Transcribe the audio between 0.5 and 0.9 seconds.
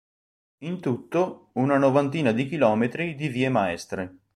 In